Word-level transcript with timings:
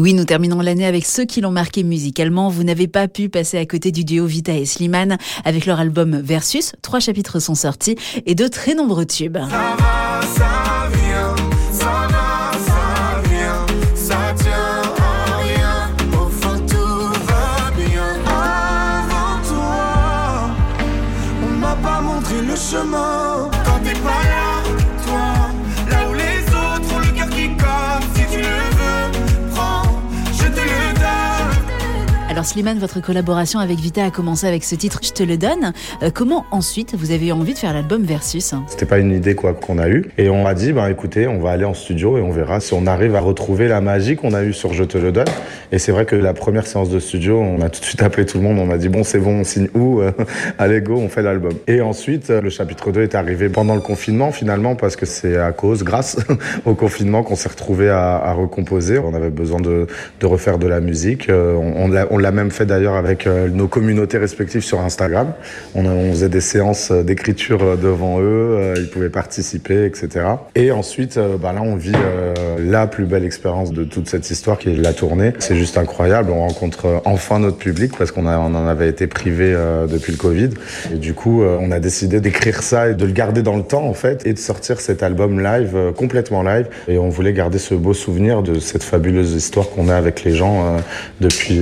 Oui, 0.00 0.14
nous 0.14 0.24
terminons 0.24 0.62
l'année 0.62 0.86
avec 0.86 1.04
ceux 1.04 1.26
qui 1.26 1.42
l'ont 1.42 1.50
marqué 1.50 1.82
musicalement. 1.82 2.48
Vous 2.48 2.64
n'avez 2.64 2.88
pas 2.88 3.06
pu 3.06 3.28
passer 3.28 3.58
à 3.58 3.66
côté 3.66 3.92
du 3.92 4.02
duo 4.02 4.24
Vita 4.24 4.54
et 4.54 4.64
Slimane 4.64 5.18
avec 5.44 5.66
leur 5.66 5.78
album 5.78 6.18
Versus. 6.18 6.72
Trois 6.80 7.00
chapitres 7.00 7.38
sont 7.38 7.54
sortis 7.54 7.96
et 8.24 8.34
de 8.34 8.48
très 8.48 8.74
nombreux 8.74 9.04
tubes. 9.04 9.36
À 9.36 9.76
Alors 32.40 32.48
Slimane, 32.48 32.78
votre 32.78 33.02
collaboration 33.02 33.58
avec 33.58 33.76
Vita 33.76 34.02
a 34.02 34.10
commencé 34.10 34.46
avec 34.46 34.64
ce 34.64 34.74
titre 34.74 35.00
Je 35.02 35.12
te 35.12 35.22
le 35.22 35.36
donne. 35.36 35.74
Euh, 36.02 36.08
comment 36.08 36.46
ensuite 36.52 36.94
vous 36.94 37.10
avez 37.10 37.26
eu 37.26 37.32
envie 37.32 37.52
de 37.52 37.58
faire 37.58 37.74
l'album 37.74 38.02
Versus 38.02 38.54
C'était 38.66 38.86
pas 38.86 38.98
une 38.98 39.12
idée 39.12 39.34
quoi 39.34 39.52
qu'on 39.52 39.76
a 39.76 39.90
eue 39.90 40.06
et 40.16 40.30
on 40.30 40.46
a 40.46 40.54
dit 40.54 40.72
bah 40.72 40.90
écoutez, 40.90 41.28
on 41.28 41.38
va 41.38 41.50
aller 41.50 41.66
en 41.66 41.74
studio 41.74 42.16
et 42.16 42.22
on 42.22 42.30
verra 42.30 42.60
si 42.60 42.72
on 42.72 42.86
arrive 42.86 43.14
à 43.14 43.20
retrouver 43.20 43.68
la 43.68 43.82
magie 43.82 44.16
qu'on 44.16 44.32
a 44.32 44.42
eue 44.42 44.54
sur 44.54 44.72
Je 44.72 44.84
te 44.84 44.96
le 44.96 45.12
donne. 45.12 45.26
Et 45.70 45.78
c'est 45.78 45.92
vrai 45.92 46.06
que 46.06 46.16
la 46.16 46.32
première 46.32 46.66
séance 46.66 46.88
de 46.88 46.98
studio, 46.98 47.38
on 47.38 47.60
a 47.60 47.68
tout 47.68 47.80
de 47.80 47.84
suite 47.84 48.02
appelé 48.02 48.24
tout 48.24 48.38
le 48.38 48.44
monde, 48.44 48.58
on 48.58 48.64
m'a 48.64 48.78
dit 48.78 48.88
bon 48.88 49.04
c'est 49.04 49.18
bon, 49.18 49.40
on 49.40 49.44
signe 49.44 49.68
où 49.74 50.00
Allez 50.58 50.80
go, 50.80 50.94
on 50.94 51.10
fait 51.10 51.20
l'album. 51.20 51.52
Et 51.66 51.82
ensuite 51.82 52.30
euh, 52.30 52.40
le 52.40 52.48
chapitre 52.48 52.90
2 52.90 53.02
est 53.02 53.14
arrivé 53.14 53.50
pendant 53.50 53.74
le 53.74 53.82
confinement 53.82 54.32
finalement 54.32 54.76
parce 54.76 54.96
que 54.96 55.04
c'est 55.04 55.36
à 55.36 55.52
cause, 55.52 55.84
grâce 55.84 56.16
au 56.64 56.74
confinement 56.74 57.22
qu'on 57.22 57.36
s'est 57.36 57.50
retrouvé 57.50 57.90
à, 57.90 58.32
recomposer. 58.32 58.98
On 58.98 59.12
avait 59.12 59.28
besoin 59.28 59.60
de, 59.60 59.86
refaire 60.22 60.56
de 60.56 60.68
la 60.68 60.80
musique. 60.80 61.28
Euh, 61.28 61.54
on 62.10 62.16
l'a 62.16 62.29
même 62.32 62.50
fait 62.50 62.66
d'ailleurs 62.66 62.94
avec 62.94 63.26
euh, 63.26 63.48
nos 63.48 63.68
communautés 63.68 64.18
respectives 64.18 64.62
sur 64.62 64.80
Instagram. 64.80 65.32
On, 65.74 66.10
faisait 66.10 66.28
des 66.28 66.40
séances 66.40 66.90
d'écriture 66.90 67.76
devant 67.76 68.20
eux, 68.20 68.74
ils 68.76 68.88
pouvaient 68.88 69.10
participer, 69.10 69.84
etc. 69.84 70.26
Et 70.54 70.72
ensuite, 70.72 71.18
bah 71.40 71.52
là, 71.52 71.62
on 71.62 71.76
vit 71.76 71.92
la 72.58 72.86
plus 72.86 73.04
belle 73.04 73.24
expérience 73.24 73.72
de 73.72 73.84
toute 73.84 74.08
cette 74.08 74.28
histoire 74.30 74.58
qui 74.58 74.70
est 74.70 74.76
la 74.76 74.92
tournée. 74.92 75.32
C'est 75.38 75.56
juste 75.56 75.78
incroyable. 75.78 76.30
On 76.30 76.40
rencontre 76.40 77.00
enfin 77.04 77.38
notre 77.38 77.58
public 77.58 77.92
parce 77.96 78.10
qu'on 78.10 78.26
on 78.26 78.54
en 78.54 78.66
avait 78.66 78.88
été 78.88 79.06
privé 79.06 79.56
depuis 79.88 80.12
le 80.12 80.18
Covid. 80.18 80.50
Et 80.92 80.96
du 80.96 81.14
coup, 81.14 81.42
on 81.42 81.70
a 81.70 81.80
décidé 81.80 82.20
d'écrire 82.20 82.62
ça 82.62 82.88
et 82.88 82.94
de 82.94 83.04
le 83.04 83.12
garder 83.12 83.42
dans 83.42 83.56
le 83.56 83.62
temps, 83.62 83.84
en 83.84 83.94
fait, 83.94 84.26
et 84.26 84.32
de 84.32 84.38
sortir 84.38 84.80
cet 84.80 85.02
album 85.02 85.40
live, 85.40 85.92
complètement 85.96 86.42
live. 86.42 86.66
Et 86.88 86.98
on 86.98 87.08
voulait 87.08 87.32
garder 87.32 87.58
ce 87.58 87.74
beau 87.74 87.94
souvenir 87.94 88.42
de 88.42 88.58
cette 88.58 88.82
fabuleuse 88.82 89.32
histoire 89.32 89.70
qu'on 89.70 89.88
a 89.88 89.94
avec 89.94 90.24
les 90.24 90.34
gens 90.34 90.76
depuis 91.20 91.60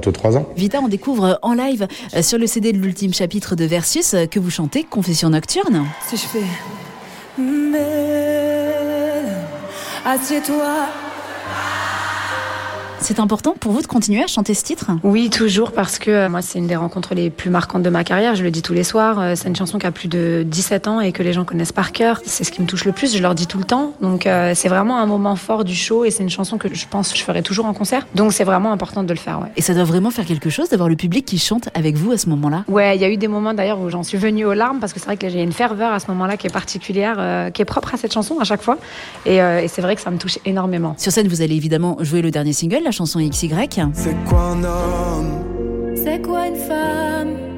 bientôt 0.00 0.12
trois 0.12 0.36
ans. 0.36 0.48
Vita, 0.56 0.80
on 0.82 0.88
découvre 0.88 1.38
en 1.42 1.52
live 1.52 1.86
sur 2.22 2.38
le 2.38 2.46
CD 2.46 2.72
de 2.72 2.78
l'ultime 2.78 3.12
chapitre 3.12 3.54
de 3.54 3.64
Versus 3.64 4.16
que 4.30 4.40
vous 4.40 4.50
chantez 4.50 4.84
Confession 4.84 5.30
nocturne. 5.30 5.86
Si 6.08 6.16
je 6.16 6.22
fais. 6.22 6.44
Mais. 7.38 8.70
Assieds-toi. 10.04 11.09
C'est 13.10 13.18
important 13.18 13.56
pour 13.58 13.72
vous 13.72 13.82
de 13.82 13.88
continuer 13.88 14.22
à 14.22 14.28
chanter 14.28 14.54
ce 14.54 14.62
titre? 14.62 14.92
Oui, 15.02 15.30
toujours, 15.30 15.72
parce 15.72 15.98
que 15.98 16.12
euh, 16.12 16.28
moi, 16.28 16.42
c'est 16.42 16.60
une 16.60 16.68
des 16.68 16.76
rencontres 16.76 17.12
les 17.12 17.28
plus 17.28 17.50
marquantes 17.50 17.82
de 17.82 17.90
ma 17.90 18.04
carrière. 18.04 18.36
Je 18.36 18.44
le 18.44 18.52
dis 18.52 18.62
tous 18.62 18.72
les 18.72 18.84
soirs. 18.84 19.18
Euh, 19.18 19.32
c'est 19.34 19.48
une 19.48 19.56
chanson 19.56 19.80
qui 19.80 19.86
a 19.88 19.90
plus 19.90 20.06
de 20.06 20.44
17 20.46 20.86
ans 20.86 21.00
et 21.00 21.10
que 21.10 21.24
les 21.24 21.32
gens 21.32 21.44
connaissent 21.44 21.72
par 21.72 21.90
cœur. 21.90 22.20
C'est 22.24 22.44
ce 22.44 22.52
qui 22.52 22.62
me 22.62 22.68
touche 22.68 22.84
le 22.84 22.92
plus. 22.92 23.16
Je 23.16 23.20
leur 23.20 23.34
dis 23.34 23.48
tout 23.48 23.58
le 23.58 23.64
temps. 23.64 23.94
Donc, 24.00 24.28
euh, 24.28 24.52
c'est 24.54 24.68
vraiment 24.68 25.00
un 25.00 25.06
moment 25.06 25.34
fort 25.34 25.64
du 25.64 25.74
show 25.74 26.04
et 26.04 26.12
c'est 26.12 26.22
une 26.22 26.30
chanson 26.30 26.56
que 26.56 26.72
je 26.72 26.86
pense 26.88 27.10
que 27.10 27.18
je 27.18 27.24
ferai 27.24 27.42
toujours 27.42 27.64
en 27.64 27.72
concert. 27.72 28.06
Donc, 28.14 28.32
c'est 28.32 28.44
vraiment 28.44 28.70
important 28.70 29.02
de 29.02 29.12
le 29.12 29.18
faire. 29.18 29.40
Ouais. 29.40 29.48
Et 29.56 29.60
ça 29.60 29.74
doit 29.74 29.82
vraiment 29.82 30.12
faire 30.12 30.24
quelque 30.24 30.48
chose 30.48 30.68
d'avoir 30.68 30.88
le 30.88 30.94
public 30.94 31.24
qui 31.24 31.40
chante 31.40 31.68
avec 31.74 31.96
vous 31.96 32.12
à 32.12 32.16
ce 32.16 32.28
moment-là? 32.28 32.62
Ouais, 32.68 32.94
il 32.94 33.02
y 33.02 33.04
a 33.04 33.10
eu 33.10 33.16
des 33.16 33.26
moments 33.26 33.54
d'ailleurs 33.54 33.80
où 33.80 33.90
j'en 33.90 34.04
suis 34.04 34.18
venue 34.18 34.44
aux 34.44 34.54
larmes 34.54 34.78
parce 34.78 34.92
que 34.92 35.00
c'est 35.00 35.06
vrai 35.06 35.16
que 35.16 35.28
j'ai 35.28 35.42
une 35.42 35.52
ferveur 35.52 35.92
à 35.92 35.98
ce 35.98 36.06
moment-là 36.12 36.36
qui 36.36 36.46
est 36.46 36.52
particulière, 36.52 37.16
euh, 37.18 37.50
qui 37.50 37.60
est 37.60 37.64
propre 37.64 37.92
à 37.92 37.96
cette 37.96 38.12
chanson 38.12 38.38
à 38.38 38.44
chaque 38.44 38.62
fois. 38.62 38.78
Et, 39.26 39.42
euh, 39.42 39.62
et 39.62 39.66
c'est 39.66 39.82
vrai 39.82 39.96
que 39.96 40.00
ça 40.00 40.12
me 40.12 40.18
touche 40.18 40.38
énormément. 40.44 40.94
Sur 40.96 41.10
scène, 41.10 41.26
vous 41.26 41.42
allez 41.42 41.56
évidemment 41.56 41.96
jouer 42.02 42.22
le 42.22 42.30
dernier 42.30 42.52
single, 42.52 42.84
la 42.84 42.92
chanson 42.92 42.99
XY. 43.04 43.50
C'est 43.92 44.24
quoi 44.24 44.42
un 44.42 44.64
homme? 44.64 45.94
C'est 45.96 46.20
quoi 46.22 46.48
une 46.48 46.56
femme? 46.56 47.49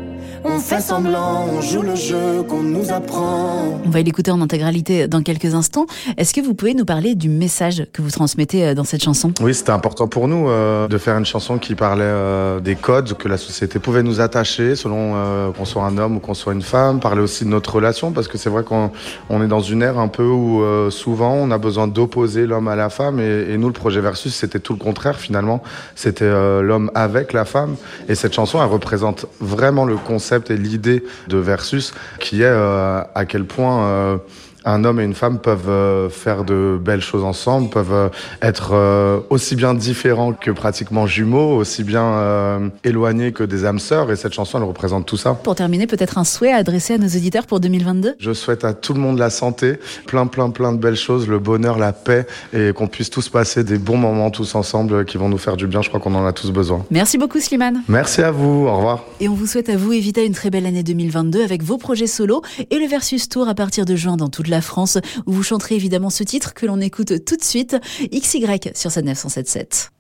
On 0.45 0.59
fait 0.59 0.81
semblant, 0.81 1.47
on 1.53 1.61
joue 1.61 1.83
le 1.83 1.95
jeu 1.95 2.43
qu'on 2.43 2.63
nous 2.63 2.91
apprend. 2.93 3.81
On 3.85 3.91
va 3.91 4.03
l'écouter 4.03 4.31
en 4.31 4.41
intégralité 4.41 5.09
dans 5.09 5.23
quelques 5.23 5.55
instants. 5.55 5.87
Est-ce 6.17 6.35
que 6.35 6.41
vous 6.41 6.55
pouvez 6.55 6.75
nous 6.75 6.85
parler 6.85 7.15
du 7.15 7.29
message 7.29 7.87
que 7.93 8.03
vous 8.03 8.11
transmettez 8.11 8.75
dans 8.75 8.85
cette 8.85 9.03
chanson? 9.03 9.33
Oui, 9.41 9.55
c'était 9.55 9.71
important 9.71 10.09
pour 10.09 10.29
nous 10.29 10.49
euh, 10.49 10.89
de 10.89 10.99
faire 10.99 11.17
une 11.17 11.27
chanson 11.27 11.59
qui 11.59 11.75
parlait 11.75 12.05
euh, 12.05 12.61
des 12.61 12.77
codes 12.77 13.15
que 13.15 13.29
la 13.29 13.37
société 13.37 13.79
pouvait 13.79 14.03
nous 14.03 14.21
attacher 14.21 14.77
selon 14.77 15.13
euh, 15.15 15.51
qu'on 15.53 15.65
soit 15.65 15.85
un 15.85 15.99
homme 15.99 16.17
ou 16.17 16.21
qu'on 16.21 16.35
soit 16.35 16.53
une 16.53 16.63
femme, 16.63 17.01
parler 17.01 17.23
aussi 17.23 17.45
de 17.45 17.51
notre 17.51 17.75
relation 17.75 18.13
parce 18.13 18.29
que 18.29 18.39
c'est 18.39 18.51
vrai 18.51 18.65
qu'on 18.65 18.91
on 19.29 19.43
est 19.43 19.49
dans 19.49 19.61
une 19.61 19.83
ère 19.83 19.99
un 19.99 20.09
peu 20.09 20.25
où 20.25 20.63
euh, 20.63 20.91
souvent 20.91 21.35
on 21.35 21.51
a 21.51 21.59
besoin 21.59 21.89
d'opposer 21.89 22.47
l'homme 22.47 22.69
à 22.69 22.77
la 22.77 22.91
femme 22.91 23.21
et, 23.21 23.53
et, 23.53 23.59
nous 23.59 23.69
le 23.69 23.73
projet 23.73 24.01
Versus 24.01 24.35
c'était 24.35 24.59
tout 24.59 24.73
le 24.73 24.79
contraire 24.79 25.19
finalement, 25.19 25.63
c'était 25.95 26.25
euh, 26.25 26.63
l'homme 26.63 26.91
avec 26.95 27.33
la 27.33 27.45
femme 27.45 27.77
et 28.09 28.15
cette 28.15 28.35
chanson 28.35 28.61
elle 28.61 28.69
représente 28.69 29.27
vraiment 29.41 29.85
le 29.85 29.97
concept 29.97 30.32
et 30.51 30.57
l'idée 30.57 31.05
de 31.29 31.39
Versus, 31.39 31.95
qui 32.19 32.43
est 32.43 32.47
euh, 32.47 33.03
à 33.15 33.25
quel 33.27 33.45
point 33.45 33.87
euh, 33.87 34.17
un 34.65 34.85
homme 34.85 35.01
et 35.01 35.05
une 35.05 35.15
femme 35.15 35.39
peuvent 35.39 35.69
euh, 35.69 36.09
faire 36.09 36.45
de 36.45 36.79
belles 36.81 37.01
choses 37.01 37.25
ensemble, 37.25 37.71
peuvent 37.71 37.93
euh, 37.93 38.09
être 38.41 38.71
euh, 38.73 39.21
aussi 39.31 39.57
bien 39.57 39.75
différents 39.75 40.33
que 40.33 40.51
pratiquement 40.51 41.07
jumeaux, 41.07 41.57
aussi 41.57 41.85
bien 41.85 42.71
éloignés 42.85 43.33
que 43.33 43.45
des 43.45 43.65
âmes 43.65 43.79
sœurs. 43.79 44.11
Et 44.11 44.17
cette 44.17 44.33
chanson, 44.33 44.59
elle 44.59 44.65
représente 44.65 45.07
tout 45.07 45.17
ça. 45.17 45.35
Pour 45.35 45.55
terminer, 45.55 45.87
peut-être 45.87 46.19
un 46.19 46.25
souhait 46.25 46.53
à 46.53 46.57
adresser 46.57 46.95
à 46.95 46.99
nos 46.99 47.07
auditeurs 47.07 47.47
pour 47.47 47.61
2022 47.61 48.15
Je 48.19 48.33
souhaite 48.33 48.65
à 48.65 48.73
tout 48.73 48.95
le 48.95 49.01
monde 49.01 49.19
la 49.19 49.31
santé, 49.31 49.79
plein, 50.07 50.27
plein, 50.27 50.51
plein 50.51 50.73
de 50.73 50.79
belles 50.79 50.97
choses, 50.97 51.29
le 51.29 51.39
bonheur, 51.39 51.79
la 51.79 51.93
paix, 51.93 52.27
et 52.53 52.73
qu'on 52.73 52.87
puisse 52.87 53.11
tous 53.11 53.29
passer 53.29 53.65
des 53.65 53.79
bons 53.79 53.97
moments 53.97 54.31
tous 54.31 54.55
ensemble 54.55 55.05
qui 55.05 55.17
vont 55.17 55.29
nous 55.29 55.39
faire 55.39 55.57
du 55.57 55.67
bien. 55.67 55.83
Je 55.83 55.89
crois 55.89 56.01
qu'on 56.01 56.15
en 56.15 56.27
a 56.27 56.33
tous 56.33 56.51
besoin. 56.51 56.85
Merci 56.91 57.19
beaucoup, 57.19 57.41
Slimane. 57.41 57.83
Merci 57.89 58.23
à 58.23 58.31
vous. 58.31 58.67
Au 58.67 58.77
revoir. 58.77 59.05
Et 59.21 59.29
on 59.29 59.35
vous 59.35 59.47
souhaite 59.47 59.69
à 59.69 59.77
vous, 59.77 59.93
Evita, 59.93 60.23
une 60.23 60.35
très 60.35 60.51
belle 60.51 60.67
année 60.67 60.83
2022 60.83 61.43
avec 61.43 61.63
vos 61.63 61.79
projets 61.79 62.07
solo 62.07 62.43
et 62.71 62.79
le 62.79 62.87
Versus 62.87 63.29
Tour 63.29 63.49
à 63.49 63.55
partir 63.55 63.85
de 63.85 63.97
juin 63.97 64.17
dans 64.17 64.29
toute 64.29 64.49
la 64.53 64.61
France, 64.61 64.99
où 65.27 65.33
vous 65.33 65.43
chanterez 65.43 65.75
évidemment 65.75 66.11
ce 66.11 66.23
titre 66.23 66.55
que 66.55 66.67
l'on 66.67 66.81
écoute 66.81 67.25
tout 67.25 67.37
de 67.37 67.43
suite, 67.43 67.77
XY 68.13 68.47
sur 68.75 68.93
sa 68.93 69.03
977. 69.03 69.92